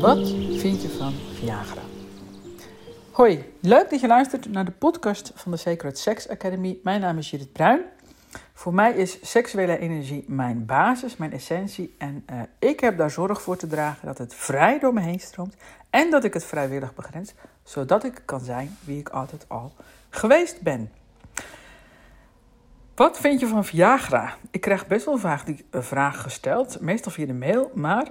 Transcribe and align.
Wat 0.00 0.28
vind 0.58 0.82
je 0.82 0.94
van 0.98 1.12
Viagra? 1.34 1.80
Hoi, 3.10 3.44
leuk 3.60 3.90
dat 3.90 4.00
je 4.00 4.06
luistert 4.06 4.50
naar 4.50 4.64
de 4.64 4.70
podcast 4.70 5.32
van 5.34 5.52
de 5.52 5.58
Sacred 5.58 5.98
Sex 5.98 6.28
Academy. 6.28 6.78
Mijn 6.82 7.00
naam 7.00 7.18
is 7.18 7.30
Judith 7.30 7.52
Bruin. 7.52 7.80
Voor 8.52 8.74
mij 8.74 8.92
is 8.92 9.30
seksuele 9.30 9.78
energie 9.78 10.24
mijn 10.26 10.66
basis, 10.66 11.16
mijn 11.16 11.32
essentie. 11.32 11.94
En 11.98 12.24
uh, 12.32 12.40
ik 12.58 12.80
heb 12.80 12.96
daar 12.98 13.10
zorg 13.10 13.42
voor 13.42 13.56
te 13.56 13.66
dragen 13.66 14.06
dat 14.06 14.18
het 14.18 14.34
vrij 14.34 14.78
door 14.78 14.94
me 14.94 15.00
heen 15.00 15.20
stroomt. 15.20 15.54
En 15.90 16.10
dat 16.10 16.24
ik 16.24 16.34
het 16.34 16.44
vrijwillig 16.44 16.94
begrens, 16.94 17.34
zodat 17.62 18.04
ik 18.04 18.22
kan 18.24 18.40
zijn 18.40 18.76
wie 18.84 18.98
ik 18.98 19.08
altijd 19.08 19.44
al 19.48 19.72
geweest 20.10 20.60
ben. 20.60 20.90
Wat 22.94 23.18
vind 23.18 23.40
je 23.40 23.46
van 23.46 23.64
Viagra? 23.64 24.36
Ik 24.50 24.60
krijg 24.60 24.86
best 24.86 25.04
wel 25.04 25.18
vaak 25.18 25.46
die 25.46 25.64
eh, 25.70 25.80
vraag 25.82 26.22
gesteld, 26.22 26.80
meestal 26.80 27.12
via 27.12 27.26
de 27.26 27.34
mail, 27.34 27.70
maar 27.74 28.06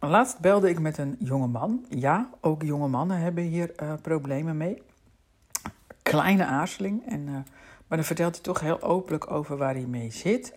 laatst 0.00 0.38
belde 0.38 0.68
ik 0.68 0.78
met 0.78 0.98
een 0.98 1.16
jonge 1.18 1.46
man. 1.46 1.84
Ja, 1.88 2.30
ook 2.40 2.62
jonge 2.62 2.88
mannen 2.88 3.18
hebben 3.18 3.44
hier 3.44 3.72
uh, 3.82 3.92
problemen 4.02 4.56
mee. 4.56 4.82
Kleine 6.02 6.44
aarzeling, 6.44 7.06
en, 7.06 7.20
uh, 7.20 7.32
maar 7.86 7.98
dan 7.98 8.04
vertelt 8.04 8.34
hij 8.34 8.42
toch 8.42 8.60
heel 8.60 8.82
openlijk 8.82 9.30
over 9.30 9.56
waar 9.56 9.74
hij 9.74 9.86
mee 9.86 10.10
zit. 10.10 10.54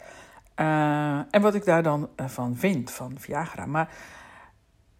en 0.55 1.41
wat 1.41 1.55
ik 1.55 1.65
daar 1.65 1.83
dan 1.83 2.09
van 2.25 2.55
vind, 2.55 2.91
van 2.91 3.13
Viagra. 3.17 3.65
Maar 3.65 3.89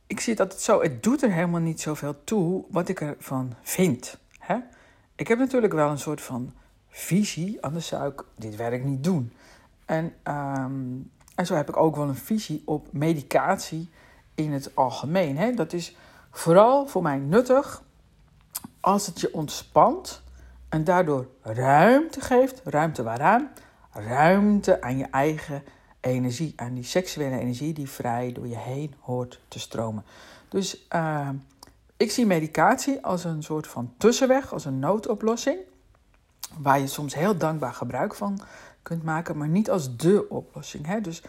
ik 0.08 0.20
zie 0.20 0.32
het 0.34 0.42
altijd 0.42 0.62
zo, 0.62 0.82
het 0.82 1.04
doet 1.04 1.24
er 1.24 1.32
helemaal 1.32 1.62
niet 1.62 1.82
zoveel 1.82 2.24
toe 2.24 2.66
wat 2.70 2.90
ik 2.90 3.02
ervan 3.02 3.54
vind. 3.62 4.20
Hè? 4.40 4.58
Ik 5.16 5.28
heb 5.28 5.40
natuurlijk 5.40 5.74
wel 5.74 5.90
een 5.90 6.00
soort 6.00 6.22
van 6.22 6.54
visie, 6.96 7.64
anders 7.64 7.88
zou 7.88 8.12
ik 8.12 8.24
dit 8.36 8.56
werk 8.56 8.84
niet 8.84 9.04
doen. 9.04 9.34
En, 9.86 10.14
um, 10.24 11.12
en 11.36 11.46
zo 11.46 11.56
heb 11.56 11.70
ik 11.70 11.78
ook 11.78 11.96
wel 11.96 12.08
een 12.08 12.16
visie 12.16 12.62
op 12.66 12.88
medicatie 12.92 13.90
in 14.36 14.52
het 14.52 14.76
algemeen. 14.76 15.38
Hè? 15.38 15.54
Dat 15.54 15.74
is 15.74 15.96
vooral 16.32 16.88
voor 16.88 17.02
mij 17.02 17.18
nuttig 17.18 17.84
als 18.80 19.06
het 19.06 19.20
je 19.22 19.34
ontspant 19.34 20.22
en 20.70 20.84
daardoor 20.84 21.28
ruimte 21.42 22.22
geeft. 22.22 22.62
Ruimte 22.64 23.04
waaraan? 23.04 23.50
Ruimte 23.92 24.82
aan 24.82 24.98
je 24.98 25.08
eigen 25.12 25.64
energie, 26.00 26.54
aan 26.56 26.74
die 26.74 26.84
seksuele 26.84 27.40
energie 27.40 27.74
die 27.74 27.90
vrij 27.90 28.32
door 28.32 28.48
je 28.48 28.58
heen 28.58 28.94
hoort 29.00 29.40
te 29.48 29.60
stromen. 29.60 30.04
Dus 30.50 30.86
uh, 30.96 31.30
ik 31.98 32.12
zie 32.12 32.26
medicatie 32.26 33.06
als 33.06 33.24
een 33.24 33.44
soort 33.44 33.68
van 33.68 33.94
tussenweg, 33.98 34.54
als 34.54 34.66
een 34.66 34.80
noodoplossing 34.80 35.60
waar 36.58 36.80
je 36.80 36.88
soms 36.88 37.16
heel 37.16 37.38
dankbaar 37.38 37.74
gebruik 37.74 38.16
van 38.16 38.40
kunt 38.82 39.04
maken, 39.04 39.38
maar 39.38 39.48
niet 39.48 39.70
als 39.70 39.96
dé 39.96 40.22
oplossing. 40.30 40.86
Hè? 40.86 41.02
Dus 41.02 41.22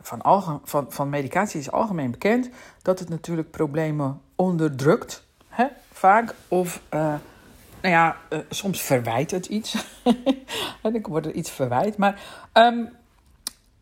van, 0.00 0.60
van, 0.64 0.86
van 0.88 1.08
medicatie 1.08 1.60
is 1.60 1.70
algemeen 1.70 2.10
bekend 2.10 2.48
dat 2.82 2.98
het 2.98 3.08
natuurlijk 3.08 3.50
problemen 3.50 4.20
onderdrukt, 4.34 5.24
hè? 5.48 5.66
vaak. 5.92 6.34
Of, 6.48 6.80
uh, 6.94 7.00
nou 7.80 7.94
ja, 7.94 8.16
uh, 8.30 8.38
soms 8.48 8.82
verwijt 8.82 9.30
het 9.30 9.46
iets. 9.46 9.86
en 10.82 10.94
ik 10.94 11.06
word 11.06 11.26
er 11.26 11.32
iets 11.32 11.50
verwijt. 11.50 11.96
Maar 11.96 12.20
um, 12.52 12.88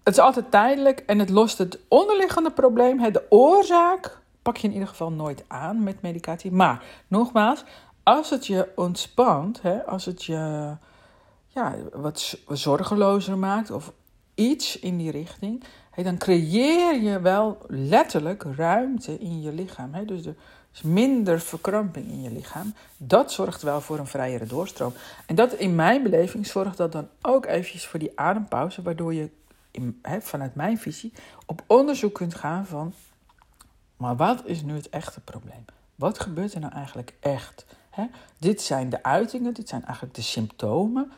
het 0.03 0.15
is 0.15 0.19
altijd 0.19 0.51
tijdelijk 0.51 0.99
en 1.07 1.19
het 1.19 1.31
lost 1.31 1.59
het 1.59 1.79
onderliggende 1.89 2.51
probleem, 2.51 3.01
hè, 3.01 3.11
de 3.11 3.27
oorzaak, 3.29 4.19
pak 4.43 4.57
je 4.57 4.67
in 4.67 4.73
ieder 4.73 4.89
geval 4.89 5.13
nooit 5.13 5.45
aan 5.49 5.83
met 5.83 6.03
medicatie. 6.03 6.53
Maar 6.53 6.83
nogmaals, 7.09 7.65
als 8.03 8.31
het 8.31 8.47
je 8.47 8.69
ontspant, 8.77 9.63
hè, 9.63 9.87
als 9.87 10.05
het 10.05 10.25
je 10.25 10.77
ja, 11.55 11.75
wat 11.93 12.39
zorgelozer 12.49 13.39
maakt 13.39 13.71
of 13.71 13.93
iets 14.35 14.79
in 14.79 14.97
die 14.97 15.11
richting, 15.11 15.65
dan 16.03 16.19
creëer 16.19 17.03
je 17.03 17.21
wel 17.21 17.59
letterlijk 17.69 18.43
ruimte 18.57 19.19
in 19.19 19.41
je 19.41 19.53
lichaam. 19.53 20.07
Dus 20.07 20.27
er 20.27 20.35
minder 20.83 21.41
verkramping 21.41 22.11
in 22.11 22.23
je 22.23 22.31
lichaam. 22.31 22.75
Dat 22.97 23.33
zorgt 23.33 23.63
wel 23.63 23.81
voor 23.81 23.99
een 23.99 24.07
vrijere 24.07 24.47
doorstroom. 24.47 24.93
En 25.27 25.35
dat 25.35 25.53
in 25.53 25.75
mijn 25.75 26.03
beleving 26.03 26.47
zorgt 26.47 26.77
dat 26.77 26.93
dan 26.93 27.09
ook 27.23 27.47
eventjes 27.47 27.87
voor 27.87 27.99
die 27.99 28.13
adempauze, 28.15 28.83
waardoor 28.83 29.15
je 29.15 29.31
vanuit 30.21 30.55
mijn 30.55 30.79
visie 30.79 31.13
op 31.47 31.63
onderzoek 31.67 32.15
kunt 32.15 32.35
gaan 32.35 32.67
van, 32.67 32.95
maar 33.97 34.17
wat 34.17 34.43
is 34.45 34.63
nu 34.63 34.75
het 34.75 34.89
echte 34.89 35.21
probleem? 35.21 35.65
Wat 35.95 36.21
gebeurt 36.21 36.55
er 36.55 36.61
nou 36.61 36.73
eigenlijk 36.73 37.15
echt? 37.21 37.67
Dit 38.39 38.63
zijn 38.63 38.91
de 38.91 39.03
uitingen, 39.03 39.55
dit 39.55 39.69
zijn 39.69 39.85
eigenlijk 39.85 40.15
de 40.15 40.23
symptomen. 40.23 41.13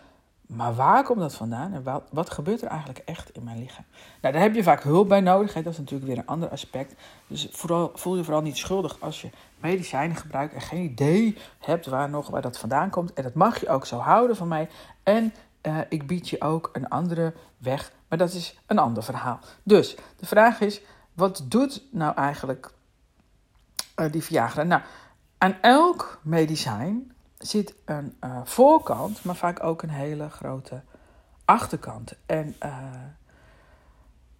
Maar 0.46 0.74
waar 0.74 1.04
komt 1.04 1.18
dat 1.18 1.34
vandaan 1.34 1.72
en 1.72 1.82
wat, 1.82 2.02
wat 2.10 2.30
gebeurt 2.30 2.62
er 2.62 2.68
eigenlijk 2.68 2.98
echt 2.98 3.30
in 3.30 3.44
mijn 3.44 3.58
lichaam? 3.58 3.84
Nou, 4.20 4.34
daar 4.34 4.42
heb 4.42 4.54
je 4.54 4.62
vaak 4.62 4.82
hulp 4.82 5.08
bij 5.08 5.20
nodig. 5.20 5.54
Hè? 5.54 5.62
Dat 5.62 5.72
is 5.72 5.78
natuurlijk 5.78 6.10
weer 6.10 6.18
een 6.18 6.26
ander 6.26 6.48
aspect. 6.48 6.94
Dus 7.26 7.48
voel 7.52 8.16
je 8.16 8.24
vooral 8.24 8.42
niet 8.42 8.56
schuldig 8.56 9.00
als 9.00 9.20
je 9.20 9.30
medicijnen 9.58 10.16
gebruikt 10.16 10.54
en 10.54 10.60
geen 10.60 10.82
idee 10.82 11.36
hebt 11.58 11.86
waar 11.86 12.08
nog 12.08 12.28
waar 12.28 12.42
dat 12.42 12.58
vandaan 12.58 12.90
komt. 12.90 13.12
En 13.12 13.22
dat 13.22 13.34
mag 13.34 13.60
je 13.60 13.68
ook 13.68 13.86
zo 13.86 13.98
houden 13.98 14.36
van 14.36 14.48
mij. 14.48 14.68
En 15.02 15.34
uh, 15.62 15.78
ik 15.88 16.06
bied 16.06 16.28
je 16.28 16.40
ook 16.40 16.70
een 16.72 16.88
andere 16.88 17.34
weg, 17.58 17.92
maar 18.08 18.18
dat 18.18 18.32
is 18.32 18.58
een 18.66 18.78
ander 18.78 19.02
verhaal. 19.02 19.38
Dus 19.62 19.96
de 20.16 20.26
vraag 20.26 20.60
is: 20.60 20.80
wat 21.12 21.44
doet 21.48 21.82
nou 21.90 22.14
eigenlijk 22.14 22.72
uh, 23.96 24.12
die 24.12 24.22
Viagra? 24.22 24.62
Nou, 24.62 24.82
aan 25.38 25.56
elk 25.60 26.20
medicijn 26.22 27.13
zit 27.46 27.74
een 27.84 28.16
uh, 28.24 28.40
voorkant, 28.44 29.24
maar 29.24 29.36
vaak 29.36 29.62
ook 29.62 29.82
een 29.82 29.90
hele 29.90 30.30
grote 30.30 30.82
achterkant. 31.44 32.14
En 32.26 32.56
uh, 32.64 32.76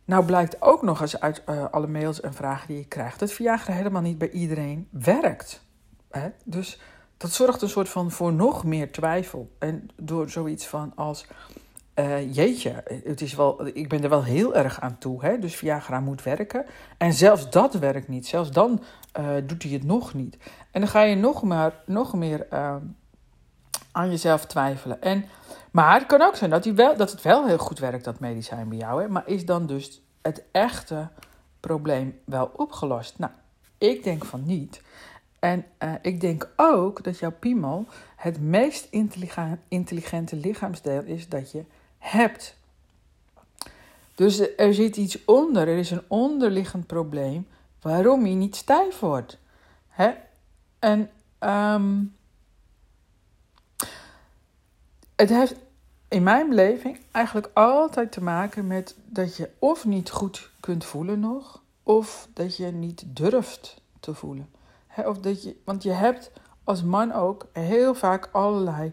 nou 0.05 0.25
blijkt 0.25 0.63
ook 0.63 0.83
nog 0.83 1.01
eens 1.01 1.21
uit 1.21 1.43
uh, 1.49 1.65
alle 1.71 1.87
mails 1.87 2.21
en 2.21 2.35
vragen 2.35 2.67
die 2.67 2.77
je 2.77 2.85
krijgt, 2.85 3.19
dat 3.19 3.33
Viagra 3.33 3.73
helemaal 3.73 4.03
niet 4.03 4.19
bij 4.19 4.31
iedereen 4.31 4.89
werkt. 4.91 5.65
Hè? 6.11 6.29
Dus 6.45 6.81
dat 7.17 7.33
zorgt 7.33 7.63
een 7.63 7.69
soort 7.69 7.89
van 7.89 8.11
voor 8.11 8.33
nog 8.33 8.65
meer 8.65 8.93
twijfel. 8.93 9.51
En 9.59 9.89
door 9.97 10.31
zoiets 10.31 10.67
van 10.67 10.93
als, 10.95 11.27
jeetje, 12.31 12.85
het 13.05 13.21
is 13.21 13.35
wel, 13.35 13.67
ik 13.67 13.89
ben 13.89 14.03
er 14.03 14.09
wel 14.09 14.25
heel 14.25 14.55
erg 14.55 14.81
aan 14.81 14.99
toe, 14.99 15.25
hè? 15.25 15.39
dus 15.39 15.57
Viagra 15.57 16.01
moet 16.01 16.23
werken. 16.23 16.65
En 16.99 17.13
zelfs 17.13 17.51
dat 17.51 17.75
werkt 17.75 18.09
niet, 18.09 18.27
zelfs 18.27 18.51
dan 18.51 18.83
doet 19.47 19.63
hij 19.63 19.73
het 19.73 19.85
nog 19.85 20.15
niet. 20.15 20.37
En 20.71 20.81
dan 20.81 20.89
ga 20.89 21.03
je 21.03 21.17
nog, 21.17 21.43
maar, 21.43 21.83
nog 21.87 22.15
meer 22.15 22.47
uh, 22.53 22.77
aan 23.93 24.11
jezelf 24.11 24.47
twijfelen. 24.47 25.03
En, 25.03 25.25
maar 25.71 25.99
het 25.99 26.07
kan 26.07 26.23
ook 26.23 26.37
zijn 26.37 26.51
dat, 26.51 26.65
wel, 26.65 26.97
dat 26.97 27.11
het 27.11 27.23
wel 27.23 27.47
heel 27.47 27.59
goed 27.59 27.79
werkt, 27.79 28.05
dat 28.05 28.21
medicijn 28.21 28.69
bij 28.69 28.79
jou. 28.79 29.03
Hè? 29.03 29.09
Maar 29.09 29.27
is 29.27 29.45
dan 29.45 29.67
dus 29.67 30.03
het 30.23 30.43
echte 30.53 31.09
probleem 31.61 32.19
wel 32.25 32.51
opgelost? 32.57 33.19
Nou, 33.19 33.33
ik 33.79 34.05
denk 34.05 34.25
van 34.25 34.43
niet. 34.45 34.83
En 35.39 35.65
ik 36.03 36.21
denk 36.21 36.49
ook 36.57 37.05
dat 37.05 37.19
jouw 37.19 37.33
piemel 37.39 37.87
het 38.17 38.41
meest 38.41 38.89
intelligente 39.69 40.37
lichaamsdeel 40.37 41.03
is 41.03 41.29
dat 41.29 41.51
je 41.51 41.65
hebt. 42.05 42.57
Dus 44.15 44.57
er 44.57 44.75
zit 44.75 44.97
iets 44.97 45.25
onder, 45.25 45.69
er 45.69 45.79
is 45.79 45.91
een 45.91 46.05
onderliggend 46.09 46.87
probleem 46.87 47.47
waarom 47.81 48.27
je 48.27 48.35
niet 48.35 48.57
stijf 48.57 48.99
wordt. 48.99 49.39
Hè? 49.89 50.13
En 50.79 51.11
um, 51.41 52.17
het 55.17 55.29
heeft 55.29 55.55
in 56.09 56.23
mijn 56.23 56.49
beleving 56.49 57.01
eigenlijk 57.11 57.51
altijd 57.55 58.13
te 58.13 58.23
maken 58.23 58.67
met 58.67 58.97
dat 59.05 59.37
je 59.37 59.51
of 59.59 59.85
niet 59.85 60.11
goed 60.11 60.51
kunt 60.61 60.85
voelen 60.85 61.21
nog, 61.21 61.63
of 61.83 62.29
dat 62.33 62.57
je 62.57 62.67
niet 62.67 63.05
durft 63.07 63.83
te 64.01 64.15
voelen. 64.15 64.51
of 64.97 65.19
dat 65.19 65.43
je, 65.43 65.57
want 65.65 65.83
je 65.83 65.93
hebt 65.93 66.31
als 66.65 66.83
man 66.83 67.13
ook 67.13 67.47
heel 67.53 67.95
vaak 67.95 68.29
allerlei 68.33 68.93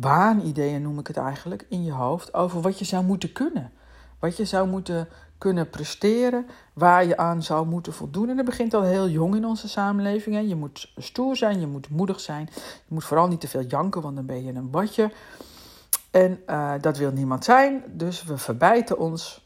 waanideeën, 0.00 0.82
noem 0.82 0.98
ik 0.98 1.06
het 1.06 1.16
eigenlijk, 1.16 1.66
in 1.68 1.84
je 1.84 1.92
hoofd 1.92 2.34
over 2.34 2.60
wat 2.60 2.78
je 2.78 2.84
zou 2.84 3.04
moeten 3.04 3.32
kunnen. 3.32 3.72
Wat 4.18 4.36
je 4.36 4.44
zou 4.44 4.68
moeten 4.68 5.08
kunnen 5.38 5.70
presteren, 5.70 6.46
waar 6.72 7.06
je 7.06 7.16
aan 7.16 7.42
zou 7.42 7.66
moeten 7.66 7.92
voldoen. 7.92 8.28
En 8.28 8.36
dat 8.36 8.44
begint 8.44 8.74
al 8.74 8.82
heel 8.82 9.08
jong 9.08 9.34
in 9.34 9.44
onze 9.44 9.68
samenleving. 9.68 10.48
Je 10.48 10.56
moet 10.56 10.92
stoer 10.96 11.36
zijn, 11.36 11.60
je 11.60 11.66
moet 11.66 11.90
moedig 11.90 12.20
zijn. 12.20 12.48
Je 12.54 12.94
moet 12.94 13.04
vooral 13.04 13.28
niet 13.28 13.40
te 13.40 13.48
veel 13.48 13.62
janken, 13.62 14.02
want 14.02 14.16
dan 14.16 14.26
ben 14.26 14.44
je 14.44 14.52
een 14.52 14.70
badje. 14.70 15.12
En 16.10 16.42
uh, 16.46 16.72
dat 16.80 16.96
wil 16.96 17.12
niemand 17.12 17.44
zijn, 17.44 17.82
dus 17.86 18.24
we 18.24 18.38
verbijten 18.38 18.98
ons. 18.98 19.44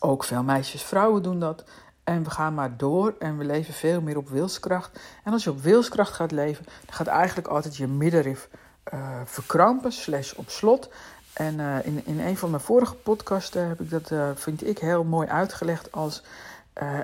Ook 0.00 0.24
veel 0.24 0.42
meisjes, 0.42 0.82
vrouwen 0.82 1.22
doen 1.22 1.40
dat. 1.40 1.64
En 2.04 2.22
we 2.22 2.30
gaan 2.30 2.54
maar 2.54 2.76
door 2.76 3.14
en 3.18 3.38
we 3.38 3.44
leven 3.44 3.74
veel 3.74 4.00
meer 4.00 4.16
op 4.16 4.28
wilskracht. 4.28 5.00
En 5.24 5.32
als 5.32 5.44
je 5.44 5.50
op 5.50 5.60
wilskracht 5.60 6.12
gaat 6.12 6.32
leven, 6.32 6.64
dan 6.64 6.94
gaat 6.94 7.06
eigenlijk 7.06 7.48
altijd 7.48 7.76
je 7.76 7.86
middenrif 7.86 8.48
uh, 8.94 9.20
verkrampen, 9.24 9.92
slash 9.92 10.32
op 10.32 10.50
slot. 10.50 10.88
En 11.32 11.58
uh, 11.58 11.86
in, 11.86 12.02
in 12.04 12.20
een 12.20 12.36
van 12.36 12.50
mijn 12.50 12.62
vorige 12.62 12.94
podcasten 12.94 13.68
heb 13.68 13.80
ik 13.80 13.90
dat, 13.90 14.10
uh, 14.10 14.30
vind 14.34 14.66
ik, 14.66 14.78
heel 14.78 15.04
mooi 15.04 15.28
uitgelegd 15.28 15.92
als 15.92 16.22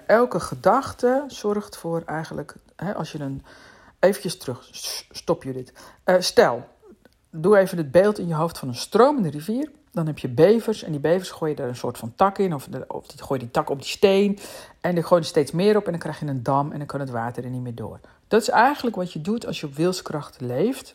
elke 0.06 0.40
gedachte 0.40 1.24
zorgt 1.26 1.76
voor 1.76 2.02
eigenlijk, 2.06 2.54
hè, 2.76 2.94
als 2.94 3.12
je 3.12 3.18
een, 3.18 3.44
eventjes 3.98 4.38
terug, 4.38 4.68
stop 5.10 5.42
je 5.42 5.52
dit. 5.52 5.72
stel, 6.18 6.68
doe 7.30 7.58
even 7.58 7.78
het 7.78 7.90
beeld 7.90 8.18
in 8.18 8.26
je 8.26 8.34
hoofd 8.34 8.58
van 8.58 8.68
een 8.68 8.74
stromende 8.74 9.30
rivier. 9.30 9.70
dan 9.92 10.06
heb 10.06 10.18
je 10.18 10.28
bevers. 10.28 10.82
En 10.82 10.90
die 10.90 11.00
bevers 11.00 11.30
gooi 11.30 11.54
je 11.54 11.62
er 11.62 11.68
een 11.68 11.76
soort 11.76 11.98
van 11.98 12.12
tak 12.16 12.38
in. 12.38 12.54
Of, 12.54 12.66
de, 12.70 12.84
of 12.88 13.06
die 13.06 13.22
gooi 13.22 13.40
die 13.40 13.50
tak 13.50 13.70
op 13.70 13.78
die 13.78 13.90
steen. 13.90 14.38
En 14.80 14.94
dan 14.94 15.04
gooi 15.04 15.20
je 15.20 15.26
er 15.26 15.32
steeds 15.32 15.52
meer 15.52 15.76
op. 15.76 15.84
En 15.84 15.90
dan 15.90 16.00
krijg 16.00 16.20
je 16.20 16.26
een 16.26 16.42
dam. 16.42 16.72
En 16.72 16.78
dan 16.78 16.86
kan 16.86 17.00
het 17.00 17.10
water 17.10 17.44
er 17.44 17.50
niet 17.50 17.62
meer 17.62 17.74
door. 17.74 18.00
Dat 18.28 18.40
is 18.40 18.48
eigenlijk 18.48 18.96
wat 18.96 19.12
je 19.12 19.20
doet 19.20 19.46
als 19.46 19.60
je 19.60 19.66
op 19.66 19.74
wilskracht 19.74 20.40
leeft. 20.40 20.94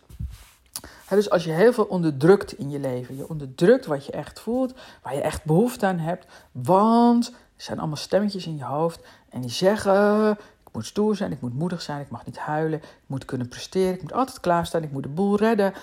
Dus 1.15 1.29
als 1.29 1.43
je 1.43 1.51
heel 1.51 1.73
veel 1.73 1.83
onderdrukt 1.83 2.57
in 2.57 2.69
je 2.69 2.79
leven. 2.79 3.15
Je 3.15 3.29
onderdrukt 3.29 3.85
wat 3.85 4.05
je 4.05 4.11
echt 4.11 4.39
voelt. 4.39 4.73
Waar 5.01 5.15
je 5.15 5.21
echt 5.21 5.45
behoefte 5.45 5.85
aan 5.85 5.99
hebt. 5.99 6.25
Want 6.51 7.27
er 7.29 7.63
zijn 7.63 7.79
allemaal 7.79 7.97
stemmetjes 7.97 8.45
in 8.45 8.57
je 8.57 8.63
hoofd. 8.63 8.99
En 9.29 9.41
die 9.41 9.51
zeggen... 9.51 10.37
Ik 10.67 10.79
moet 10.79 10.87
stoer 10.87 11.15
zijn, 11.15 11.31
ik 11.31 11.41
moet 11.41 11.53
moedig 11.53 11.81
zijn, 11.81 12.01
ik 12.01 12.09
mag 12.09 12.25
niet 12.25 12.37
huilen, 12.37 12.79
ik 12.79 13.03
moet 13.05 13.25
kunnen 13.25 13.47
presteren, 13.47 13.93
ik 13.93 14.01
moet 14.01 14.13
altijd 14.13 14.39
klaarstaan, 14.39 14.83
ik 14.83 14.91
moet 14.91 15.03
de 15.03 15.09
boel 15.09 15.37
redden, 15.37 15.73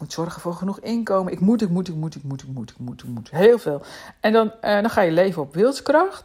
moet 0.00 0.12
zorgen 0.12 0.40
voor 0.40 0.54
genoeg 0.54 0.80
inkomen. 0.80 1.32
Ik 1.32 1.40
moet, 1.40 1.62
ik 1.62 1.68
moet, 1.68 1.88
ik 1.88 1.94
moet, 1.94 2.14
ik 2.14 2.22
moet, 2.22 2.42
ik 2.42 2.48
moet, 2.48 2.70
ik 2.70 2.78
moet, 2.78 3.02
ik 3.02 3.08
moet. 3.08 3.30
Heel 3.30 3.58
veel. 3.58 3.82
En 4.20 4.32
dan, 4.32 4.46
uh, 4.46 4.80
dan 4.80 4.90
ga 4.90 5.00
je 5.00 5.12
leven 5.12 5.42
op 5.42 5.54
wilskracht. 5.54 6.24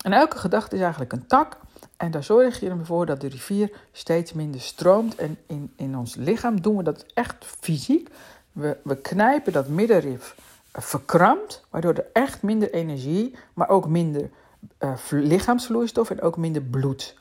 En 0.00 0.12
elke 0.12 0.38
gedachte 0.38 0.74
is 0.74 0.80
eigenlijk 0.80 1.12
een 1.12 1.26
tak. 1.26 1.56
En 1.96 2.10
daar 2.10 2.24
zorg 2.24 2.60
je 2.60 2.70
ervoor 2.70 3.06
dat 3.06 3.20
de 3.20 3.28
rivier 3.28 3.70
steeds 3.92 4.32
minder 4.32 4.60
stroomt. 4.60 5.14
En 5.14 5.38
in, 5.46 5.72
in 5.76 5.96
ons 5.96 6.14
lichaam 6.14 6.60
doen 6.60 6.76
we 6.76 6.82
dat 6.82 7.04
echt 7.14 7.44
fysiek. 7.44 8.08
We, 8.52 8.76
we 8.82 8.96
knijpen 8.96 9.52
dat 9.52 9.68
middenrif 9.68 10.36
uh, 10.76 10.82
verkrampt, 10.82 11.64
waardoor 11.70 11.94
er 11.94 12.06
echt 12.12 12.42
minder 12.42 12.72
energie, 12.72 13.34
maar 13.54 13.68
ook 13.68 13.88
minder 13.88 14.30
uh, 14.80 14.92
lichaamsvloeistof 15.10 16.10
en 16.10 16.20
ook 16.20 16.36
minder 16.36 16.62
bloed 16.62 17.16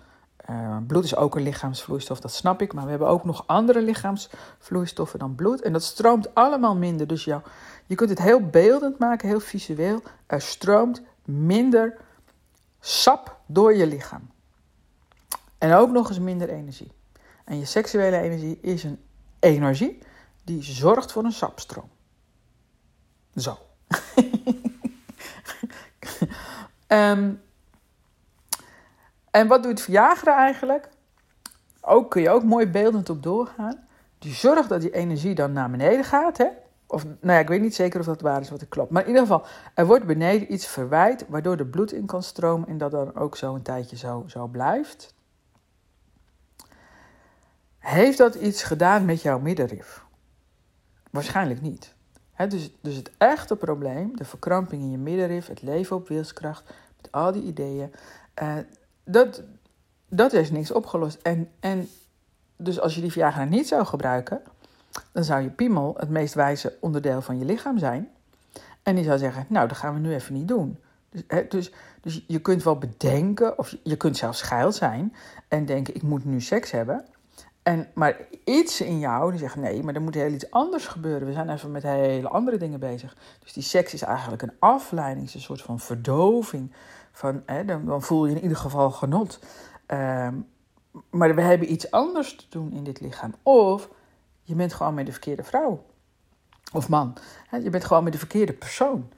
uh, 0.50 0.77
bloed 0.88 1.04
is 1.04 1.16
ook 1.16 1.36
een 1.36 1.44
lichaamsvloeistof, 1.44 2.19
dat 2.19 2.33
snap 2.33 2.62
ik. 2.62 2.74
Maar 2.74 2.83
we 2.83 2.89
hebben 2.89 3.07
ook 3.07 3.24
nog 3.24 3.44
andere 3.48 3.81
lichaamsvloeistoffen 3.81 5.19
dan 5.19 5.36
bloed. 5.36 5.62
En 5.62 5.74
dat 5.74 5.83
stroomt 5.83 6.36
allemaal 6.36 6.75
minder. 6.75 7.07
Dus 7.07 7.24
jou, 7.24 7.42
je 7.86 7.95
kunt 7.95 8.10
het 8.10 8.22
heel 8.22 8.45
beeldend 8.45 9.00
maken, 9.00 9.27
heel 9.27 9.39
visueel. 9.39 10.01
Er 10.25 10.42
stroomt 10.42 11.01
minder 11.24 11.98
sap 12.80 13.38
door 13.45 13.75
je 13.75 13.88
lichaam. 13.88 14.30
En 15.65 15.73
ook 15.73 15.91
nog 15.91 16.09
eens 16.09 16.19
minder 16.19 16.50
energie. 16.50 16.91
En 17.45 17.59
je 17.59 17.65
seksuele 17.65 18.17
energie 18.17 18.59
is 18.62 18.83
een 18.83 19.00
energie 19.39 19.97
die 20.44 20.63
zorgt 20.63 21.12
voor 21.12 21.23
een 21.23 21.31
sapstroom. 21.31 21.89
Zo. 23.35 23.57
um, 26.88 27.41
En 29.31 29.47
wat 29.47 29.63
doet 29.63 29.81
Viagra 29.81 30.38
eigenlijk? 30.38 30.89
Ook 31.81 32.12
kun 32.12 32.21
je 32.21 32.29
ook 32.29 32.44
mooi 32.44 32.67
beeldend 32.67 33.09
op 33.09 33.23
doorgaan. 33.23 33.88
Die 34.19 34.33
zorgt 34.33 34.69
dat 34.69 34.81
die 34.81 34.94
energie 34.94 35.35
dan 35.35 35.51
naar 35.51 35.71
beneden 35.71 36.03
gaat. 36.03 36.38
Hè? 36.38 36.47
Of, 36.88 37.03
nou 37.03 37.33
ja, 37.33 37.39
ik 37.39 37.47
weet 37.47 37.62
niet 37.62 37.75
zeker 37.75 38.00
of 38.00 38.06
dat 38.06 38.21
waar 38.21 38.41
is 38.41 38.50
wat 38.50 38.62
ik 38.62 38.69
klopt. 38.69 38.91
Maar 38.91 39.01
in 39.01 39.07
ieder 39.07 39.21
geval, 39.21 39.45
er 39.73 39.85
wordt 39.85 40.06
beneden 40.06 40.53
iets 40.53 40.67
verwijt, 40.67 41.25
waardoor 41.27 41.57
er 41.57 41.67
bloed 41.67 41.91
in 41.91 42.06
kan 42.06 42.23
stromen 42.23 42.67
en 42.67 42.77
dat 42.77 42.91
dan 42.91 43.15
ook 43.15 43.38
zo 43.38 43.56
een 43.56 43.62
tijdje 43.62 43.97
zo, 43.97 44.23
zo 44.27 44.47
blijft. 44.47 45.13
Heeft 47.85 48.17
dat 48.17 48.35
iets 48.35 48.63
gedaan 48.63 49.05
met 49.05 49.21
jouw 49.21 49.39
middenrif? 49.39 50.03
Waarschijnlijk 51.11 51.61
niet. 51.61 51.93
dus, 52.47 52.71
dus 52.81 52.95
het 52.95 53.11
echte 53.17 53.55
probleem, 53.55 54.17
de 54.17 54.25
verkramping 54.25 54.81
in 54.81 54.91
je 54.91 54.97
middenrif, 54.97 55.47
het 55.47 55.61
leven 55.61 55.95
op 55.95 56.07
wilskracht, 56.07 56.73
met 56.97 57.11
al 57.11 57.31
die 57.31 57.43
ideeën, 57.43 57.93
uh, 58.41 58.53
dat, 59.03 59.41
dat 60.09 60.33
is 60.33 60.51
niks 60.51 60.71
opgelost. 60.71 61.19
En, 61.21 61.49
en 61.59 61.87
dus 62.55 62.79
als 62.79 62.95
je 62.95 63.01
die 63.01 63.11
Viagra 63.11 63.43
niet 63.43 63.67
zou 63.67 63.85
gebruiken, 63.85 64.41
dan 65.11 65.23
zou 65.23 65.41
je 65.41 65.49
piemel 65.49 65.95
het 65.97 66.09
meest 66.09 66.33
wijze 66.33 66.77
onderdeel 66.79 67.21
van 67.21 67.38
je 67.38 67.45
lichaam 67.45 67.77
zijn. 67.77 68.09
En 68.83 68.95
die 68.95 69.03
zou 69.03 69.17
zeggen, 69.17 69.45
nou, 69.49 69.67
dat 69.67 69.77
gaan 69.77 69.93
we 69.93 69.99
nu 69.99 70.13
even 70.13 70.33
niet 70.33 70.47
doen. 70.47 70.79
Dus, 71.09 71.23
dus, 71.49 71.71
dus 72.01 72.23
je 72.27 72.39
kunt 72.39 72.63
wel 72.63 72.77
bedenken, 72.77 73.57
of 73.57 73.75
je 73.83 73.97
kunt 73.97 74.17
zelfs 74.17 74.39
schuil 74.39 74.71
zijn 74.71 75.15
en 75.47 75.65
denken, 75.65 75.95
ik 75.95 76.01
moet 76.01 76.25
nu 76.25 76.41
seks 76.41 76.71
hebben. 76.71 77.05
En, 77.65 77.88
maar 77.94 78.17
iets 78.44 78.81
in 78.81 79.00
jou 79.00 79.29
die 79.31 79.39
zegt, 79.39 79.56
nee, 79.56 79.83
maar 79.83 79.95
er 79.95 80.01
moet 80.01 80.13
heel 80.13 80.31
iets 80.31 80.51
anders 80.51 80.88
gebeuren. 80.88 81.27
We 81.27 81.33
zijn 81.33 81.50
even 81.50 81.71
met 81.71 81.83
hele 81.83 82.27
andere 82.27 82.57
dingen 82.57 82.79
bezig. 82.79 83.17
Dus 83.39 83.53
die 83.53 83.63
seks 83.63 83.94
is 83.94 84.01
eigenlijk 84.01 84.41
een 84.41 84.53
afleiding, 84.59 85.25
is 85.25 85.33
een 85.33 85.41
soort 85.41 85.62
van 85.62 85.79
verdoving 85.79 86.73
van, 87.12 87.44
hè, 87.45 87.65
dan, 87.65 88.01
voel 88.01 88.25
je 88.25 88.35
in 88.35 88.41
ieder 88.41 88.57
geval 88.57 88.91
genot. 88.91 89.39
Ehm, 89.85 90.33
maar 91.09 91.35
we 91.35 91.41
hebben 91.41 91.71
iets 91.71 91.91
anders 91.91 92.35
te 92.35 92.45
doen 92.50 92.71
in 92.71 92.83
dit 92.83 93.00
lichaam. 93.00 93.35
Of 93.44 93.89
je 94.41 94.56
bent 94.56 94.73
gewoon 94.73 94.94
met 94.94 95.06
de 95.06 95.12
verkeerde 95.12 95.44
vrouw. 95.44 95.85
Of 96.73 96.89
man. 96.89 97.17
Je 97.63 97.69
bent 97.69 97.85
gewoon 97.85 98.03
met 98.03 98.13
de 98.13 98.19
verkeerde 98.19 98.53
persoon. 98.53 99.09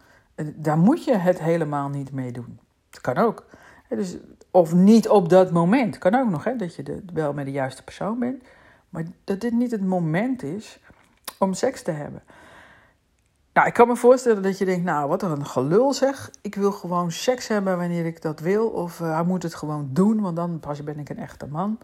Daar 0.56 0.78
moet 0.78 1.04
je 1.04 1.16
het 1.16 1.40
helemaal 1.40 1.90
niet 1.90 2.12
mee 2.12 2.32
doen. 2.32 2.60
Dat 2.90 3.02
kan 3.02 3.18
ook. 3.18 3.46
Dus, 3.90 4.18
of 4.58 4.74
niet 4.74 5.10
op 5.10 5.30
dat 5.30 5.52
moment. 5.52 5.98
Kan 5.98 6.16
ook 6.16 6.30
nog, 6.30 6.44
hè, 6.44 6.56
dat 6.56 6.76
je 6.76 6.84
de, 6.84 7.04
wel 7.14 7.34
met 7.34 7.46
de 7.46 7.52
juiste 7.52 7.84
persoon 7.84 8.20
bent. 8.20 8.44
Maar 8.90 9.04
dat 9.24 9.42
dit 9.42 9.54
niet 9.54 9.72
het 9.72 9.86
moment 9.86 10.44
is 10.44 10.80
om 11.38 11.54
seks 11.54 11.82
te 11.82 11.92
hebben. 11.92 12.24
Nou, 13.54 13.68
ik 13.68 13.74
kan 13.74 13.88
me 13.88 13.96
voorstellen 13.96 14.44
dat 14.44 14.58
je 14.58 14.66
denkt, 14.66 14.86
nou, 14.86 15.08
wat 15.08 15.22
een 15.22 15.46
gelul 15.46 15.94
zeg. 15.94 16.32
Ik 16.42 16.56
wil 16.56 16.72
gewoon 16.72 17.12
seks 17.12 17.48
hebben 17.48 17.78
wanneer 17.78 18.06
ik 18.06 18.22
dat 18.22 18.40
wil. 18.40 18.68
Of 18.68 19.00
uh, 19.00 19.14
hij 19.14 19.24
moet 19.24 19.44
het 19.44 19.56
gewoon 19.56 19.90
doen, 19.92 20.22
want 20.22 20.36
dan 20.36 20.60
pas 20.60 20.84
ben 20.84 21.00
ik 21.00 21.10
een 21.10 21.20
echte 21.20 21.48
man. 21.48 21.80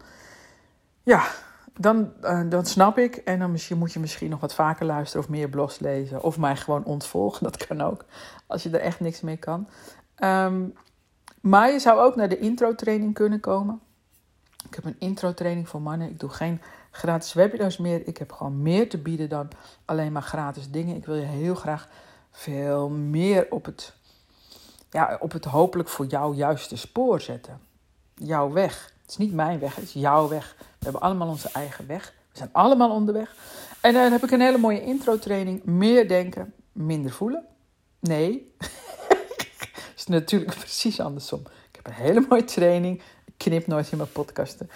Ja, 1.02 1.26
dan, 1.72 2.12
uh, 2.22 2.40
dan 2.48 2.66
snap 2.66 2.98
ik. 2.98 3.16
En 3.16 3.38
dan 3.38 3.50
misschien, 3.50 3.78
moet 3.78 3.92
je 3.92 4.00
misschien 4.00 4.30
nog 4.30 4.40
wat 4.40 4.54
vaker 4.54 4.86
luisteren 4.86 5.24
of 5.24 5.30
meer 5.30 5.48
blogs 5.48 5.78
lezen. 5.78 6.22
Of 6.22 6.38
mij 6.38 6.56
gewoon 6.56 6.84
ontvolgen, 6.84 7.44
dat 7.50 7.66
kan 7.66 7.80
ook. 7.80 8.04
Als 8.46 8.62
je 8.62 8.70
er 8.70 8.80
echt 8.80 9.00
niks 9.00 9.20
mee 9.20 9.36
kan. 9.36 9.68
Um, 10.18 10.74
maar 11.44 11.72
je 11.72 11.78
zou 11.78 12.00
ook 12.00 12.16
naar 12.16 12.28
de 12.28 12.38
intro-training 12.38 13.14
kunnen 13.14 13.40
komen. 13.40 13.80
Ik 14.68 14.74
heb 14.74 14.84
een 14.84 14.96
intro-training 14.98 15.68
voor 15.68 15.82
mannen. 15.82 16.08
Ik 16.08 16.20
doe 16.20 16.30
geen 16.30 16.60
gratis 16.90 17.32
webinars 17.32 17.76
meer. 17.76 18.06
Ik 18.06 18.16
heb 18.16 18.32
gewoon 18.32 18.62
meer 18.62 18.88
te 18.88 18.98
bieden 18.98 19.28
dan 19.28 19.48
alleen 19.84 20.12
maar 20.12 20.22
gratis 20.22 20.70
dingen. 20.70 20.96
Ik 20.96 21.06
wil 21.06 21.14
je 21.14 21.24
heel 21.24 21.54
graag 21.54 21.88
veel 22.30 22.88
meer 22.88 23.46
op 23.50 23.64
het, 23.64 23.94
ja, 24.90 25.18
op 25.20 25.32
het 25.32 25.44
hopelijk 25.44 25.88
voor 25.88 26.06
jou 26.06 26.34
juiste 26.34 26.76
spoor 26.76 27.20
zetten. 27.20 27.60
Jouw 28.14 28.52
weg. 28.52 28.92
Het 29.02 29.10
is 29.10 29.16
niet 29.16 29.32
mijn 29.32 29.58
weg, 29.58 29.74
het 29.74 29.84
is 29.84 29.92
jouw 29.92 30.28
weg. 30.28 30.54
We 30.58 30.64
hebben 30.78 31.02
allemaal 31.02 31.28
onze 31.28 31.48
eigen 31.52 31.86
weg. 31.86 32.12
We 32.32 32.38
zijn 32.38 32.52
allemaal 32.52 32.90
onderweg. 32.90 33.34
En 33.80 33.92
dan 33.92 34.12
heb 34.12 34.24
ik 34.24 34.30
een 34.30 34.40
hele 34.40 34.58
mooie 34.58 34.82
intro-training. 34.82 35.64
Meer 35.64 36.08
denken, 36.08 36.54
minder 36.72 37.12
voelen. 37.12 37.44
Nee. 38.00 38.54
Natuurlijk 40.06 40.58
precies 40.64 41.00
andersom. 41.00 41.40
Ik 41.40 41.76
heb 41.76 41.86
een 41.86 41.92
hele 41.92 42.26
mooie 42.28 42.44
training. 42.44 43.02
Ik 43.24 43.34
knip 43.36 43.66
nooit 43.66 43.90
in 43.90 43.96
mijn 43.96 44.12
podcasten. 44.12 44.70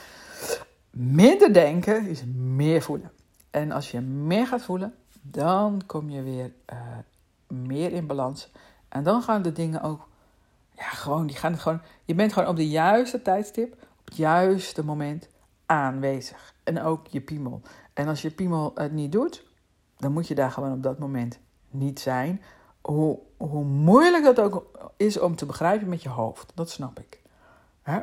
Minder 0.91 1.53
denken 1.53 2.07
is 2.07 2.23
meer 2.35 2.83
voelen. 2.83 3.11
En 3.51 3.73
als 3.73 3.91
je 3.91 4.01
meer 4.01 4.47
gaat 4.47 4.63
voelen, 4.63 4.95
dan 5.23 5.83
kom 5.87 6.11
je 6.11 6.23
weer 6.23 6.53
uh, 6.73 6.79
meer 7.47 7.93
in 7.93 8.07
balans. 8.07 8.51
En 8.89 9.03
dan 9.03 9.23
gaan 9.23 9.43
de 9.43 9.53
dingen 9.53 9.83
ook, 9.83 10.09
ja, 10.77 10.89
gewoon, 10.89 11.27
die 11.27 11.37
gaan 11.37 11.59
gewoon, 11.59 11.81
je 12.05 12.15
bent 12.15 12.33
gewoon 12.33 12.49
op 12.49 12.57
de 12.57 12.69
juiste 12.69 13.23
tijdstip, 13.23 13.73
op 13.73 14.05
het 14.05 14.17
juiste 14.17 14.85
moment 14.85 15.29
aanwezig. 15.67 16.55
En 16.65 16.83
ook 16.83 17.07
je 17.07 17.21
piemel. 17.21 17.63
En 17.93 18.09
als 18.09 18.23
je 18.23 18.31
piemel 18.31 18.73
het 18.75 18.93
niet 18.93 19.13
doet, 19.13 19.45
dan 19.97 20.13
moet 20.13 20.29
je 20.29 20.35
daar 20.35 20.51
gewoon 20.51 20.73
op 20.73 20.83
dat 20.83 20.99
moment 20.99 21.39
niet 21.71 22.01
zijn. 22.01 22.43
Hoe, 22.81 23.19
hoe 23.37 23.65
moeilijk 23.65 24.25
dat 24.25 24.41
ook 24.41 24.78
is 24.99 25.19
om 25.19 25.37
te 25.37 25.47
begrijpen 25.47 25.89
met 25.89 26.03
je 26.03 26.09
hoofd, 26.09 26.53
dat 26.55 26.71
snap 26.71 26.99
ik. 26.99 27.21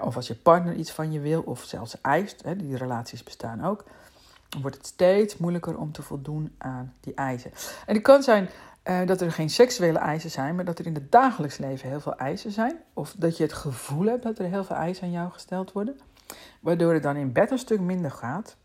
Of 0.02 0.16
als 0.16 0.28
je 0.28 0.36
partner 0.36 0.76
iets 0.76 0.92
van 0.92 1.12
je 1.12 1.20
wil 1.20 1.42
of 1.42 1.64
zelfs 1.64 2.02
eist, 2.02 2.44
die 2.58 2.78
relaties 2.78 3.24
bestaan 3.24 3.66
ook, 3.66 3.84
dan 4.50 4.62
wordt 4.62 4.78
het 4.78 4.86
steeds 4.86 5.38
moeilijker 5.38 5.78
om 5.78 5.92
te 5.92 6.02
voldoen 6.02 6.56
aan 6.58 6.94
die 7.00 7.14
eisen. 7.14 7.52
En 7.86 7.94
het 7.94 8.04
kan 8.04 8.24
zijn 8.24 8.50
uh, 8.84 9.08
dat 9.08 9.22
er 9.22 9.32
geen 9.32 9.50
seksuele 9.50 10.00
eisen 10.00 10.30
zijn, 10.30 10.56
maar 10.56 10.66
dat 10.66 10.80
er 10.80 10.86
in 10.86 10.94
het 10.94 11.12
dagelijks 11.12 11.58
leven 11.58 11.90
heel 11.90 12.00
veel 12.00 12.16
eisen 12.16 12.52
zijn. 12.52 12.78
Of 12.94 13.14
dat 13.18 13.38
je 13.38 13.44
het 13.44 13.54
gevoel 13.54 14.06
hebt 14.06 14.24
dat 14.24 14.40
er 14.40 14.46
heel 14.46 14.64
veel 14.64 14.76
eisen 14.76 15.04
aan 15.04 15.12
jou 15.12 15.32
gesteld 15.32 15.72
worden, 15.72 16.00
waardoor 16.60 16.94
het 16.94 17.04
dan 17.04 17.16
in 17.16 17.32
bed 17.32 17.52
een 17.52 17.58
stuk 17.58 17.80
minder 17.80 18.12
gaat. 18.12 18.56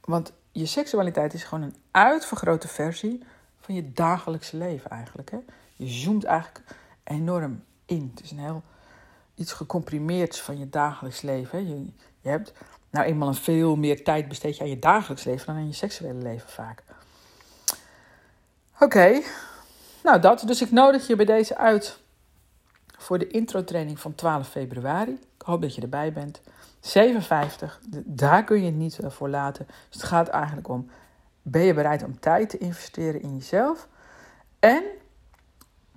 Want 0.00 0.32
je 0.52 0.66
seksualiteit 0.66 1.34
is 1.34 1.44
gewoon 1.44 1.64
een 1.64 1.76
uitvergrote 1.90 2.68
versie 2.68 3.22
van 3.60 3.74
je 3.74 3.92
dagelijkse 3.92 4.56
leven 4.56 4.90
eigenlijk. 4.90 5.32
Je 5.76 5.88
zoomt 5.88 6.24
eigenlijk 6.24 6.60
enorm 7.10 7.64
in. 7.86 8.10
Het 8.14 8.24
is 8.24 8.30
een 8.30 8.38
heel 8.38 8.62
iets 9.34 9.52
gecomprimeerds 9.52 10.40
van 10.40 10.58
je 10.58 10.68
dagelijks 10.68 11.20
leven. 11.20 11.68
Je, 11.68 11.92
je 12.20 12.28
hebt 12.28 12.52
nou 12.90 13.06
eenmaal 13.06 13.28
een 13.28 13.34
veel 13.34 13.76
meer 13.76 14.04
tijd 14.04 14.28
besteed 14.28 14.56
je 14.56 14.62
aan 14.62 14.68
je 14.68 14.78
dagelijks 14.78 15.24
leven 15.24 15.46
dan 15.46 15.54
aan 15.54 15.66
je 15.66 15.72
seksuele 15.72 16.22
leven 16.22 16.48
vaak. 16.48 16.82
Oké, 18.80 19.20
nou 20.02 20.20
dat. 20.20 20.42
Dus 20.46 20.62
ik 20.62 20.70
nodig 20.70 21.06
je 21.06 21.16
bij 21.16 21.24
deze 21.24 21.56
uit 21.56 21.98
voor 22.98 23.18
de 23.18 23.26
intro-training 23.26 24.00
van 24.00 24.14
12 24.14 24.48
februari. 24.48 25.12
Ik 25.12 25.42
hoop 25.42 25.62
dat 25.62 25.74
je 25.74 25.82
erbij 25.82 26.12
bent. 26.12 26.40
57, 26.80 27.80
daar 28.04 28.44
kun 28.44 28.58
je 28.58 28.66
het 28.66 28.74
niet 28.74 28.98
voor 29.02 29.28
laten. 29.28 29.66
Dus 29.66 30.00
het 30.00 30.02
gaat 30.02 30.28
eigenlijk 30.28 30.68
om, 30.68 30.90
ben 31.42 31.62
je 31.62 31.74
bereid 31.74 32.02
om 32.02 32.20
tijd 32.20 32.50
te 32.50 32.58
investeren 32.58 33.22
in 33.22 33.34
jezelf? 33.34 33.88
En 34.58 34.82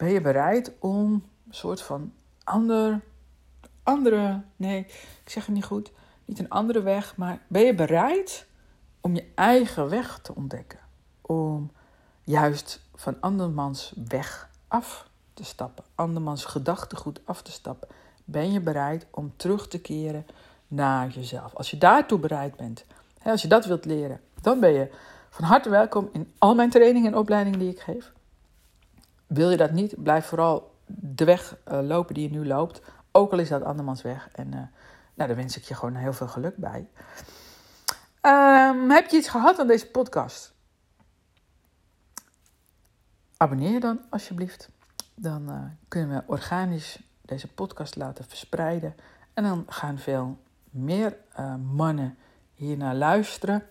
ben 0.04 0.12
je 0.12 0.22
bereid 0.22 0.72
om 0.80 1.12
een 1.48 1.54
soort 1.54 1.82
van 1.82 2.14
ander, 2.44 3.02
andere, 3.84 4.42
nee, 4.56 4.80
ik 5.24 5.30
zeg 5.30 5.46
het 5.46 5.56
niet 5.56 5.66
goed, 5.66 5.92
niet 6.26 6.40
een 6.40 6.50
andere 6.50 6.82
weg, 6.82 7.18
maar 7.18 7.40
ben 7.48 7.62
je 7.62 7.76
bereid 7.76 8.46
om 9.02 9.16
je 9.16 9.32
eigen 9.36 9.90
weg 9.90 10.20
te 10.20 10.36
ontdekken? 10.36 10.80
Om 11.22 11.72
juist 12.24 12.82
van 12.96 13.16
andermans 13.20 13.94
weg 14.08 14.50
af 14.68 15.10
te 15.34 15.44
stappen, 15.44 15.84
andermans 15.96 16.46
gedachtegoed 16.46 17.22
af 17.26 17.42
te 17.42 17.52
stappen. 17.52 17.88
Ben 18.26 18.52
je 18.52 18.60
bereid 18.60 19.06
om 19.12 19.34
terug 19.36 19.68
te 19.68 19.82
keren 19.82 20.26
naar 20.68 21.10
jezelf? 21.10 21.54
Als 21.54 21.72
je 21.72 21.78
daartoe 21.78 22.20
bereid 22.20 22.56
bent, 22.56 22.86
als 23.24 23.42
je 23.42 23.48
dat 23.48 23.66
wilt 23.66 23.86
leren, 23.86 24.22
dan 24.42 24.60
ben 24.60 24.74
je 24.74 24.92
van 25.30 25.46
harte 25.46 25.70
welkom 25.70 26.10
in 26.12 26.34
al 26.38 26.56
mijn 26.56 26.70
trainingen 26.70 27.12
en 27.12 27.18
opleidingen 27.18 27.60
die 27.60 27.70
ik 27.70 27.80
geef. 27.80 28.12
Wil 29.34 29.50
je 29.50 29.58
dat 29.58 29.72
niet, 29.72 30.04
blijf 30.04 30.26
vooral 30.26 30.76
de 30.86 31.26
weg 31.26 31.58
uh, 31.68 31.80
lopen 31.82 32.14
die 32.14 32.24
je 32.24 32.38
nu 32.38 32.46
loopt, 32.46 32.82
ook 33.12 33.32
al 33.32 33.40
is 33.40 33.50
dat 33.50 33.64
andermans 33.64 34.02
weg. 34.02 34.30
En 34.32 34.48
uh, 34.48 34.54
nou, 35.14 35.28
daar 35.30 35.36
wens 35.36 35.58
ik 35.58 35.64
je 35.64 35.76
gewoon 35.76 35.96
heel 35.96 36.14
veel 36.14 36.28
geluk 36.28 36.58
bij. 36.58 36.88
Um, 38.22 38.90
heb 38.90 39.10
je 39.10 39.18
iets 39.18 39.28
gehad 39.28 39.60
aan 39.60 39.68
deze 39.68 39.88
podcast? 39.88 40.54
Abonneer 43.38 43.72
je 43.72 43.80
dan 43.80 44.00
alsjeblieft. 44.10 44.70
Dan 45.16 45.50
uh, 45.50 45.64
kunnen 45.88 46.18
we 46.18 46.24
organisch 46.26 47.00
deze 47.22 47.48
podcast 47.48 47.96
laten 47.96 48.26
verspreiden. 48.26 48.96
En 49.34 49.44
dan 49.44 49.66
gaan 49.68 49.98
veel 49.98 50.38
meer 50.70 51.18
mannen 51.72 52.18
hiernaar 52.54 52.96
luisteren. 52.96 53.64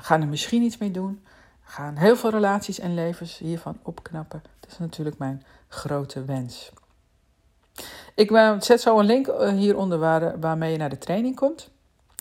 gaan 0.00 0.20
er 0.20 0.28
misschien 0.28 0.62
iets 0.62 0.78
mee 0.78 0.90
doen 0.90 1.24
gaan 1.66 1.96
heel 1.96 2.16
veel 2.16 2.30
relaties 2.30 2.78
en 2.78 2.94
levens 2.94 3.38
hiervan 3.38 3.78
opknappen. 3.82 4.42
Dat 4.60 4.70
is 4.70 4.78
natuurlijk 4.78 5.18
mijn 5.18 5.42
grote 5.68 6.24
wens. 6.24 6.70
Ik 8.14 8.56
zet 8.58 8.80
zo 8.80 8.98
een 8.98 9.06
link 9.06 9.26
uh, 9.26 9.48
hieronder 9.48 9.98
waar, 9.98 10.40
waarmee 10.40 10.72
je 10.72 10.78
naar 10.78 10.88
de 10.88 10.98
training 10.98 11.36
komt. 11.36 11.70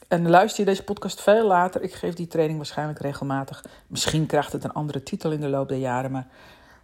En 0.08 0.30
luister 0.30 0.60
je 0.60 0.70
deze 0.70 0.84
podcast 0.84 1.22
veel 1.22 1.46
later. 1.46 1.82
Ik 1.82 1.94
geef 1.94 2.14
die 2.14 2.28
training 2.28 2.58
waarschijnlijk 2.58 3.00
regelmatig. 3.00 3.64
Misschien 3.88 4.26
krijgt 4.26 4.52
het 4.52 4.64
een 4.64 4.74
andere 4.74 5.04
titel 5.04 5.32
in 5.32 5.42
de 5.42 5.50
loop 5.50 5.68
der 5.68 5.78
jaren. 5.78 6.12
Maar 6.12 6.28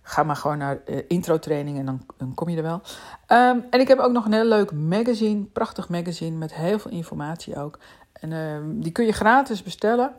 ga 0.01 0.23
maar 0.23 0.35
gewoon 0.35 0.57
naar 0.57 0.79
uh, 0.85 0.97
intro 1.07 1.39
training 1.39 1.77
en 1.77 1.85
dan, 2.17 2.33
kom 2.35 2.49
je 2.49 2.57
er 2.57 2.63
wel. 2.63 2.81
Um, 3.27 3.65
en 3.69 3.79
ik 3.79 3.87
heb 3.87 3.99
ook 3.99 4.11
nog 4.11 4.25
een 4.25 4.33
heel 4.33 4.45
leuk 4.45 4.71
magazine. 4.71 5.43
Prachtig 5.43 5.89
magazine 5.89 6.37
met 6.37 6.53
heel 6.53 6.79
veel 6.79 6.91
informatie 6.91 7.57
ook. 7.57 7.79
En 8.13 8.31
ehm, 8.31 8.79
die 8.79 8.91
kun 8.91 9.05
je 9.05 9.11
gratis 9.11 9.63
bestellen 9.63 10.13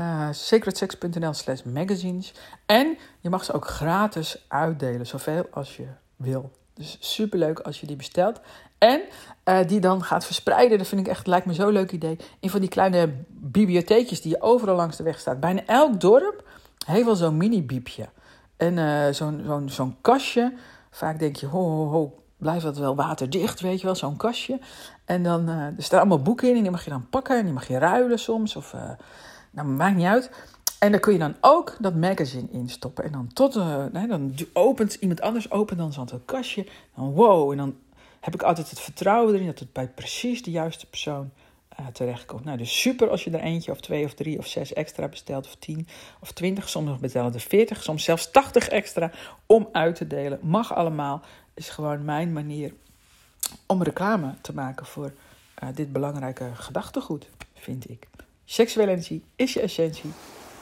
uh, 0.00 0.28
sacredsex.nl 0.30 1.32
slash 1.32 1.62
magazines. 1.62 2.34
En 2.66 2.98
je 3.20 3.30
mag 3.30 3.44
ze 3.44 3.52
ook 3.52 3.66
gratis 3.66 4.44
uitdelen, 4.48 5.06
zoveel 5.06 5.46
als 5.50 5.76
je 5.76 5.86
wil. 6.16 6.50
Dus 6.74 6.96
superleuk 7.00 7.58
als 7.58 7.80
je 7.80 7.86
die 7.86 7.96
bestelt. 7.96 8.40
En 8.78 9.00
uh, 9.44 9.58
die 9.66 9.80
dan 9.80 10.02
gaat 10.02 10.24
verspreiden, 10.24 10.78
dat 10.78 10.86
vind 10.86 11.00
ik 11.00 11.06
echt, 11.06 11.26
lijkt 11.26 11.46
me 11.46 11.52
zo'n 11.52 11.72
leuk 11.72 11.92
idee. 11.92 12.16
In 12.40 12.50
van 12.50 12.60
die 12.60 12.68
kleine 12.68 13.14
bibliotheekjes 13.28 14.20
die 14.20 14.30
je 14.30 14.42
overal 14.42 14.76
langs 14.76 14.96
de 14.96 15.02
weg 15.02 15.18
staat. 15.18 15.40
Bijna 15.40 15.62
elk 15.66 16.00
dorp 16.00 16.48
heeft 16.86 17.04
wel 17.04 17.16
zo'n 17.16 17.36
mini-biepje. 17.36 18.08
En 18.56 18.76
uh, 18.76 19.08
zo'n 19.10 19.42
zo'n 19.46 19.68
zo'n 19.68 19.96
kastje. 20.00 20.52
Vaak 20.90 21.18
denk 21.18 21.36
je, 21.36 21.46
ho, 21.46 21.60
ho, 21.60 21.88
ho, 21.90 22.22
blijft 22.36 22.64
dat 22.64 22.78
wel 22.78 22.94
waterdicht, 22.94 23.60
weet 23.60 23.80
je 23.80 23.86
wel, 23.86 23.94
zo'n 23.94 24.16
kastje. 24.16 24.58
En 25.04 25.22
dan, 25.22 25.48
er 25.48 25.74
staan 25.78 25.98
allemaal 25.98 26.22
boeken 26.22 26.48
in 26.48 26.56
en 26.56 26.62
die 26.62 26.70
mag 26.70 26.84
je 26.84 26.90
dan 26.90 27.08
pakken 27.08 27.38
en 27.38 27.44
die 27.44 27.52
mag 27.52 27.68
je 27.68 27.78
ruilen 27.78 28.18
soms. 28.18 28.56
Of 28.56 28.74
nou, 29.54 29.68
maakt 29.68 29.96
niet 29.96 30.06
uit. 30.06 30.30
En 30.78 30.90
daar 30.90 31.00
kun 31.00 31.12
je 31.12 31.18
dan 31.18 31.36
ook 31.40 31.76
dat 31.78 31.94
magazine 31.94 32.48
instoppen. 32.50 33.04
En 33.04 33.12
dan 33.12 33.30
tot 33.32 33.54
nee, 33.92 34.06
dan 34.06 34.34
opent 34.52 34.94
iemand 34.94 35.20
anders 35.20 35.50
opent 35.50 35.78
dan 35.78 35.92
zo'n 35.92 36.24
kastje. 36.24 36.66
Dan 36.96 37.12
wow. 37.12 37.50
En 37.50 37.56
dan 37.56 37.76
heb 38.20 38.34
ik 38.34 38.42
altijd 38.42 38.70
het 38.70 38.80
vertrouwen 38.80 39.34
erin 39.34 39.46
dat 39.46 39.58
het 39.58 39.72
bij 39.72 39.88
precies 39.88 40.42
de 40.42 40.50
juiste 40.50 40.86
persoon 40.86 41.30
uh, 41.80 41.86
terechtkomt. 41.86 42.44
Nou, 42.44 42.58
dus 42.58 42.80
super 42.80 43.10
als 43.10 43.24
je 43.24 43.30
er 43.30 43.40
eentje 43.40 43.70
of 43.70 43.80
twee 43.80 44.04
of 44.04 44.14
drie 44.14 44.38
of 44.38 44.46
zes 44.46 44.72
extra 44.72 45.08
bestelt. 45.08 45.46
Of 45.46 45.54
tien 45.54 45.88
of 46.20 46.32
twintig. 46.32 46.68
Soms 46.68 46.98
betalen 46.98 47.34
er 47.34 47.40
veertig. 47.40 47.82
Soms 47.82 48.04
zelfs 48.04 48.30
tachtig 48.30 48.68
extra 48.68 49.10
om 49.46 49.68
uit 49.72 49.94
te 49.94 50.06
delen. 50.06 50.38
Mag 50.42 50.74
allemaal. 50.74 51.22
Is 51.54 51.68
gewoon 51.68 52.04
mijn 52.04 52.32
manier 52.32 52.72
om 53.66 53.82
reclame 53.82 54.34
te 54.40 54.54
maken 54.54 54.86
voor 54.86 55.12
uh, 55.62 55.68
dit 55.74 55.92
belangrijke 55.92 56.50
gedachtegoed, 56.54 57.28
vind 57.54 57.90
ik. 57.90 58.06
Seksuele 58.44 58.90
energie 58.90 59.22
is 59.36 59.52
je 59.52 59.60
essentie. 59.60 60.10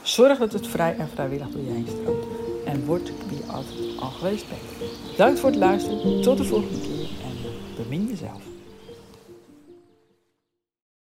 Zorg 0.01 0.37
dat 0.37 0.53
het 0.53 0.67
vrij 0.67 0.95
en 0.97 1.09
vrijwillig 1.09 1.49
door 1.49 1.61
je 1.61 1.71
heen 1.71 1.87
stroomt. 1.87 2.25
En 2.65 2.85
word 2.85 3.11
wie 3.29 3.37
je 3.37 3.51
altijd 3.51 3.99
al 3.99 4.09
geweest 4.09 4.45
bent. 4.49 4.91
Bedankt 5.11 5.39
voor 5.39 5.49
het 5.49 5.59
luisteren. 5.59 6.21
Tot 6.21 6.37
de 6.37 6.43
volgende 6.43 6.79
keer. 6.79 7.09
En 7.23 7.83
bemin 7.83 8.07
jezelf. 8.07 8.52